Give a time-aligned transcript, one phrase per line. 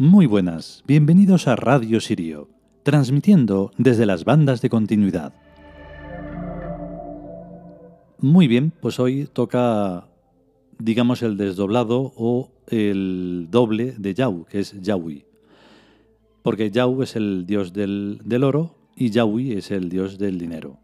[0.00, 2.48] Muy buenas, bienvenidos a Radio Sirio,
[2.84, 5.34] transmitiendo desde las bandas de continuidad.
[8.20, 10.06] Muy bien, pues hoy toca,
[10.78, 15.24] digamos, el desdoblado o el doble de Yau, que es Yahui.
[16.44, 20.78] Porque Yau es el dios del, oro y Yahui es el dios del dinero.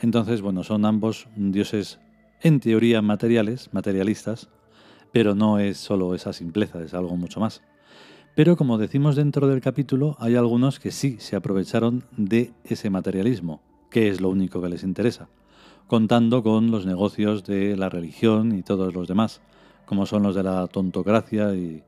[0.00, 2.00] Entonces, bueno, son ambos dioses
[2.42, 4.48] en teoría materiales, materialistas,
[5.12, 7.62] pero no es solo esa simpleza, es algo mucho más.
[8.34, 13.60] Pero como decimos dentro del capítulo, hay algunos que sí se aprovecharon de ese materialismo,
[13.90, 15.28] que es lo único que les interesa,
[15.86, 19.40] contando con los negocios de la religión y todos los demás,
[19.86, 21.82] como son los de la tontocracia y,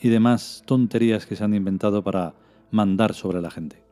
[0.00, 2.34] y demás tonterías que se han inventado para
[2.70, 3.82] mandar sobre la gente.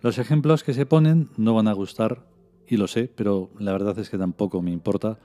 [0.00, 2.22] Los ejemplos que se ponen no van a gustar,
[2.68, 5.18] y lo sé, pero la verdad es que tampoco me importa.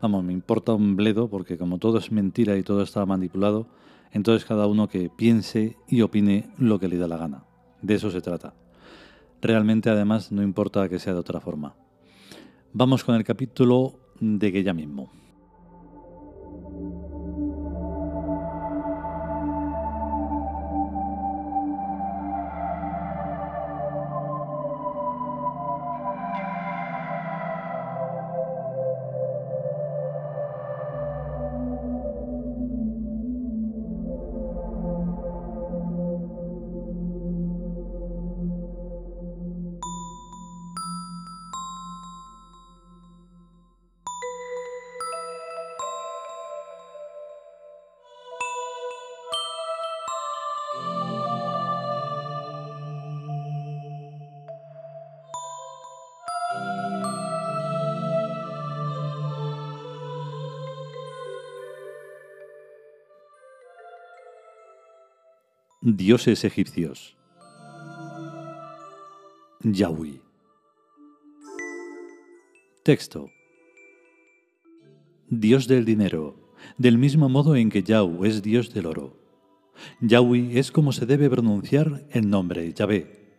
[0.00, 3.66] Vamos, me importa un bledo porque como todo es mentira y todo está manipulado,
[4.12, 7.44] entonces cada uno que piense y opine lo que le da la gana.
[7.82, 8.54] De eso se trata.
[9.40, 11.74] Realmente además no importa que sea de otra forma.
[12.72, 15.10] Vamos con el capítulo de que ya mismo.
[65.96, 67.16] Dioses egipcios.
[69.62, 70.20] Yahweh.
[72.84, 73.28] Texto.
[75.28, 79.16] Dios del dinero, del mismo modo en que Yahweh es Dios del oro.
[80.00, 83.32] Yahweh es como se debe pronunciar el nombre Yahvé.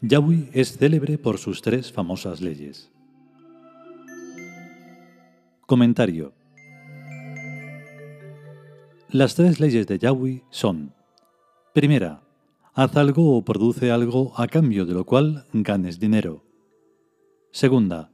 [0.00, 2.90] Yahweh es célebre por sus tres famosas leyes.
[5.66, 6.32] Comentario.
[9.10, 10.94] Las tres leyes de Yahweh son
[11.72, 12.20] Primera,
[12.74, 16.44] haz algo o produce algo a cambio de lo cual ganes dinero.
[17.50, 18.10] Segunda,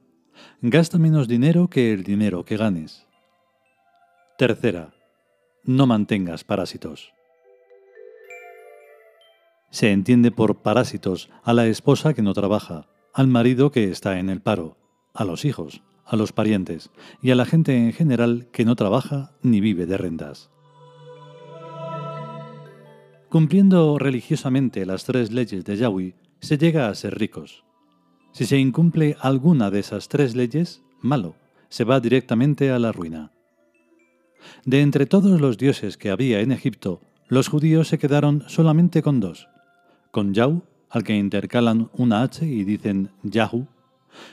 [0.62, 3.08] gasta menos dinero que el dinero que ganes.
[4.38, 4.94] Tercera,
[5.64, 7.12] no mantengas parásitos.
[9.70, 14.30] Se entiende por parásitos a la esposa que no trabaja, al marido que está en
[14.30, 14.76] el paro,
[15.14, 19.32] a los hijos, a los parientes y a la gente en general que no trabaja
[19.42, 20.48] ni vive de rentas.
[23.28, 27.62] Cumpliendo religiosamente las tres leyes de Yahweh, se llega a ser ricos.
[28.33, 31.37] Si se incumple alguna de esas tres leyes, malo,
[31.69, 33.33] se va directamente a la ruina.
[34.65, 39.21] De entre todos los dioses que había en Egipto, los judíos se quedaron solamente con
[39.21, 39.49] dos,
[40.10, 43.66] con Yahweh, al que intercalan una H y dicen Yahu,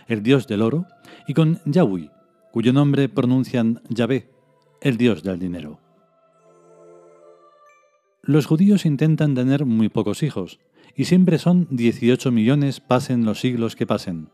[0.08, 0.86] el dios del oro,
[1.28, 2.12] y con Yahweh,
[2.54, 4.30] cuyo nombre pronuncian Yahvé,
[4.80, 5.85] el dios del dinero.
[8.28, 10.60] Los judíos intentan tener muy pocos hijos,
[10.96, 14.30] y siempre son 18 millones pasen los siglos que pasen.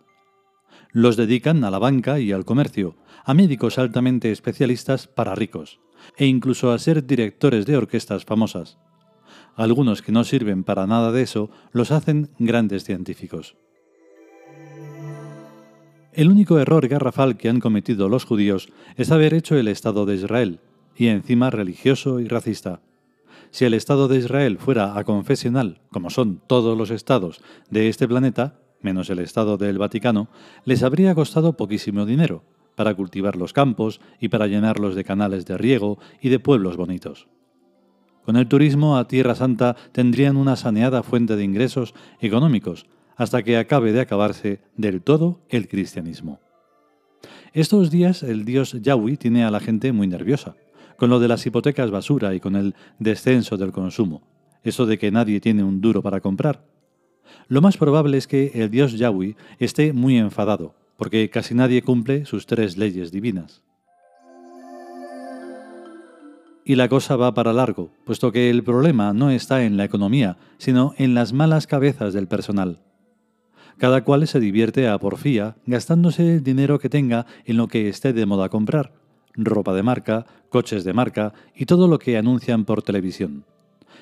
[0.94, 2.96] Los dedican a la banca y al comercio,
[3.26, 5.82] a médicos altamente especialistas para ricos,
[6.16, 8.78] e incluso a ser directores de orquestas famosas.
[9.58, 13.58] Algunos que no sirven para nada de eso los hacen grandes científicos.
[16.14, 20.16] El único error garrafal que han cometido los judíos es haber hecho el Estado de
[20.16, 20.62] Israel,
[20.96, 22.82] y encima religioso y racista.
[23.52, 28.62] Si el Estado de Israel fuera aconfesional, como son todos los estados de este planeta,
[28.82, 30.30] menos el Estado del Vaticano,
[30.64, 32.46] les habría costado poquísimo dinero
[32.76, 37.28] para cultivar los campos y para llenarlos de canales de riego y de pueblos bonitos.
[38.24, 42.86] Con el turismo a Tierra Santa tendrían una saneada fuente de ingresos económicos
[43.18, 46.40] hasta que acabe de acabarse del todo el cristianismo.
[47.52, 50.56] Estos días el dios Yahweh tiene a la gente muy nerviosa
[51.02, 54.22] con lo de las hipotecas basura y con el descenso del consumo,
[54.62, 56.64] eso de que nadie tiene un duro para comprar.
[57.48, 62.28] Lo más probable es que el dios Yahweh esté muy enfadado, porque casi nadie cumple
[62.28, 63.64] sus tres leyes divinas.
[66.66, 70.38] Y la cosa va para largo, puesto que el problema no está en la economía,
[70.60, 72.78] sino en las malas cabezas del personal.
[73.80, 78.14] Cada cual se divierte a porfía, gastándose el dinero que tenga en lo que esté
[78.14, 79.01] de moda comprar
[79.36, 83.46] ropa de marca, coches de marca y todo lo que anuncian por televisión.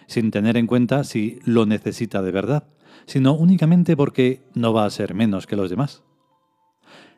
[0.08, 2.64] sin tener en cuenta si lo necesita de verdad,
[3.06, 6.04] sino únicamente porque no va a ser menos que los demás.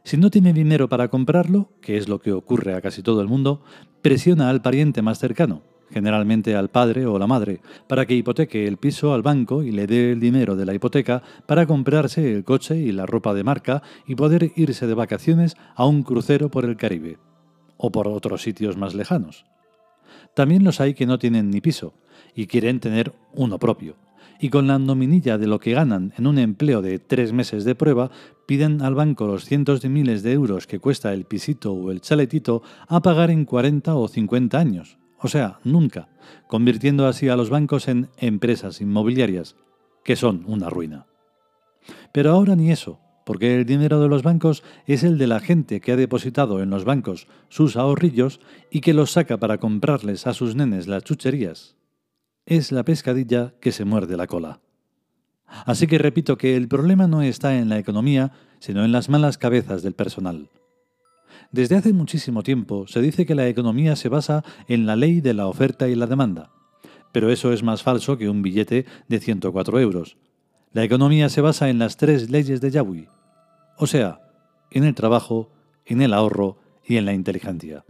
[0.04, 3.28] Si no tiene dinero para comprarlo, que es lo que ocurre a casi todo el
[3.28, 3.62] mundo,
[4.02, 8.78] presiona al pariente más cercano, generalmente al padre o la madre, para que hipoteque el
[8.78, 12.78] piso al banco y le dé el dinero de la hipoteca para comprarse el coche
[12.78, 16.78] y la ropa de marca y poder irse de vacaciones a un crucero por el
[16.78, 17.20] Caribe
[17.82, 19.46] o por otros sitios más lejanos.
[20.36, 21.96] También los hay que no tienen ni piso
[22.36, 23.98] y quieren tener uno propio,
[24.40, 27.76] y con la nominilla de lo que ganan en un empleo de tres meses de
[27.76, 28.12] prueba,
[28.46, 32.02] piden al banco los cientos de miles de euros que cuesta el pisito o el
[32.02, 36.10] chaletito a pagar en 40 o 50 años, o sea, nunca,
[36.48, 39.56] convirtiendo así a los bancos en empresas inmobiliarias,
[40.04, 41.08] que son una ruina.
[42.12, 45.82] Pero ahora ni eso, porque el dinero de los bancos es el de la gente
[45.82, 48.40] que ha depositado en los bancos sus ahorrillos
[48.70, 51.76] y que los saca para comprarles a sus nenes las chucherías
[52.46, 54.62] es la pescadilla que se muerde la cola.
[55.66, 59.38] Así que repito que el problema no está en la economía, sino en las malas
[59.38, 60.50] cabezas del personal.
[61.52, 65.34] Desde hace muchísimo tiempo se dice que la economía se basa en la ley de
[65.34, 66.52] la oferta y la demanda,
[67.12, 70.18] pero eso es más falso que un billete de 104 euros.
[70.74, 73.10] La economía se basa en las tres leyes de Yahweh,
[73.78, 74.22] o sea,
[74.70, 75.52] en el trabajo,
[75.86, 77.84] en el ahorro y en la inteligencia.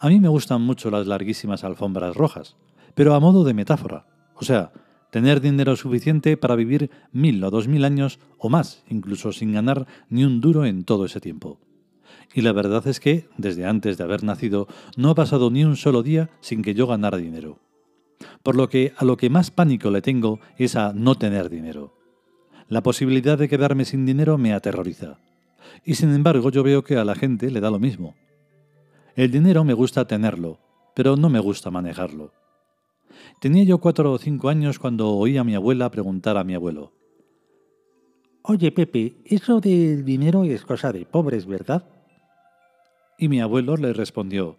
[0.00, 2.56] A mí me gustan mucho las larguísimas alfombras rojas,
[2.96, 4.06] pero a modo de metáfora.
[4.34, 4.72] O sea,
[5.12, 9.86] tener dinero suficiente para vivir mil o dos mil años o más, incluso sin ganar
[10.08, 11.60] ni un duro en todo ese tiempo.
[12.34, 14.66] Y la verdad es que, desde antes de haber nacido,
[14.96, 17.60] no ha pasado ni un solo día sin que yo ganara dinero.
[18.42, 21.94] Por lo que a lo que más pánico le tengo es a no tener dinero.
[22.68, 25.18] La posibilidad de quedarme sin dinero me aterroriza.
[25.84, 28.14] Y sin embargo yo veo que a la gente le da lo mismo.
[29.16, 30.58] El dinero me gusta tenerlo,
[30.94, 32.32] pero no me gusta manejarlo.
[33.40, 36.92] Tenía yo cuatro o cinco años cuando oí a mi abuela preguntar a mi abuelo.
[38.42, 41.86] Oye, Pepe, eso del dinero es cosa de pobres, ¿verdad?
[43.18, 44.56] Y mi abuelo le respondió,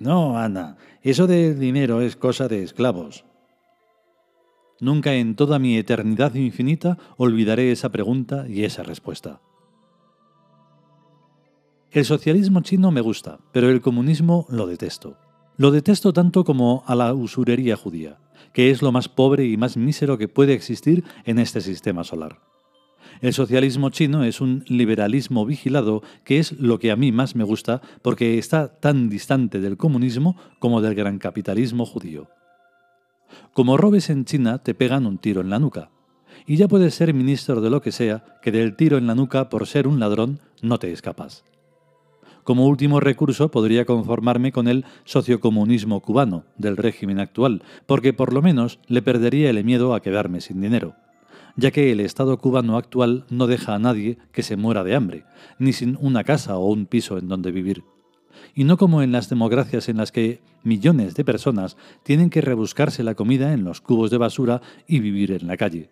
[0.00, 3.26] No, Ana, eso del dinero es cosa de esclavos.
[4.80, 9.42] Nunca en toda mi eternidad infinita olvidaré esa pregunta y esa respuesta.
[11.90, 15.18] El socialismo chino me gusta, pero el comunismo lo detesto.
[15.58, 18.18] Lo detesto tanto como a la usurería judía,
[18.54, 22.49] que es lo más pobre y más mísero que puede existir en este sistema solar.
[23.20, 27.44] El socialismo chino es un liberalismo vigilado que es lo que a mí más me
[27.44, 32.28] gusta porque está tan distante del comunismo como del gran capitalismo judío.
[33.52, 35.90] Como robes en China te pegan un tiro en la nuca.
[36.46, 39.50] Y ya puedes ser ministro de lo que sea, que del tiro en la nuca
[39.50, 41.44] por ser un ladrón no te escapas.
[42.42, 48.40] Como último recurso podría conformarme con el sociocomunismo cubano del régimen actual, porque por lo
[48.40, 50.94] menos le perdería el miedo a quedarme sin dinero,
[51.56, 55.24] ya que el Estado cubano actual no deja a nadie que se muera de hambre,
[55.58, 57.84] ni sin una casa o un piso en donde vivir.
[58.54, 63.02] Y no como en las democracias en las que millones de personas tienen que rebuscarse
[63.02, 65.90] la comida en los cubos de basura y vivir en la calle.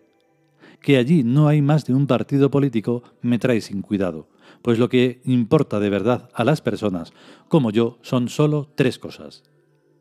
[0.81, 4.27] Que allí no hay más de un partido político me trae sin cuidado
[4.61, 7.13] pues lo que importa de verdad a las personas,
[7.47, 9.43] como yo, son solo tres cosas.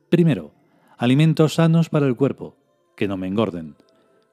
[0.09, 0.53] Primero,
[0.97, 2.57] alimentos sanos para el cuerpo,
[2.97, 3.77] que no me engorden.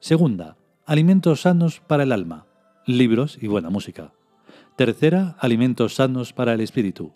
[0.00, 0.56] Segunda,
[0.86, 2.46] alimentos sanos para el alma,
[2.86, 4.12] libros y buena música.
[4.76, 7.12] Tercera, alimentos sanos para el espíritu,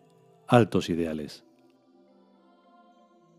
[0.48, 1.44] altos ideales.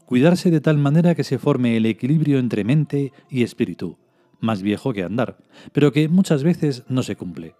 [0.05, 3.97] Cuidarse de tal manera que se forme el equilibrio entre mente y espíritu,
[4.39, 5.37] más viejo que andar,
[5.73, 7.55] pero que muchas veces no se cumple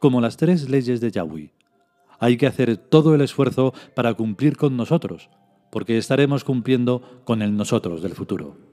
[0.00, 1.52] como las tres leyes de Yahweh.
[2.20, 5.28] Hay que hacer todo el esfuerzo para cumplir con nosotros,
[5.70, 8.67] porque estaremos cumpliendo con el nosotros del futuro.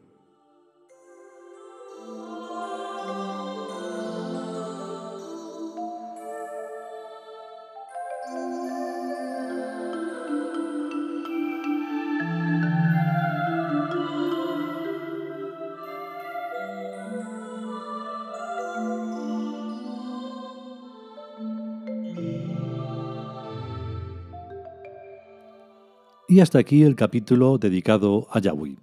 [26.36, 28.75] Y hasta aquí el capítulo dedicado a Yahweh.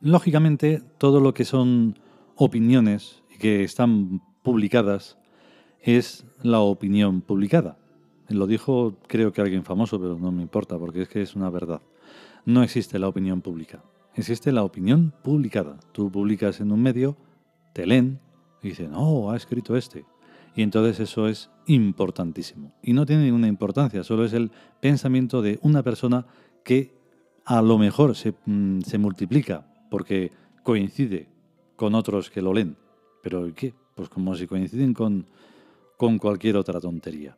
[0.00, 1.98] Lógicamente, todo lo que son
[2.36, 5.18] opiniones que están publicadas
[5.82, 7.76] es la opinión publicada.
[8.30, 11.50] Lo dijo creo que alguien famoso, pero no me importa porque es que es una
[11.50, 11.82] verdad.
[12.46, 15.78] No existe la opinión pública, existe la opinión publicada.
[15.92, 17.14] Tú publicas en un medio,
[17.74, 18.20] te leen
[18.62, 20.06] y dicen, oh, ha escrito este.
[20.56, 22.72] Y entonces eso es importantísimo.
[22.82, 26.26] Y no tiene ninguna importancia, solo es el pensamiento de una persona
[26.64, 26.94] que
[27.44, 31.28] a lo mejor se, mm, multiplica porque coincide
[31.76, 32.76] con otros que lo leen.
[33.22, 33.74] Pero ¿qué?
[33.94, 35.26] Pues como si coinciden con,
[35.96, 37.36] con cualquier otra tontería.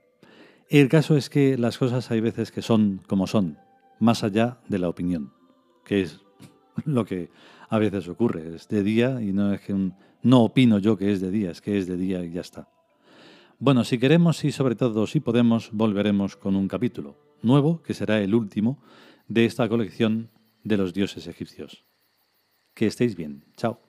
[0.69, 3.59] El caso es que las cosas hay veces que son como son,
[4.01, 5.33] más allá de la opinión,
[5.85, 6.21] que es
[6.85, 7.31] lo que
[7.69, 8.55] a veces ocurre.
[8.55, 9.75] Es de día y no es que
[10.23, 12.69] no opino yo que es de día, es que es de día y ya está.
[13.59, 18.21] Bueno, si queremos y sobre todo si podemos, volveremos con un capítulo nuevo, que será
[18.21, 18.83] el último
[19.29, 20.31] de esta colección
[20.63, 21.87] de los dioses egipcios.
[22.75, 23.47] Que estéis bien.
[23.57, 23.86] Chao.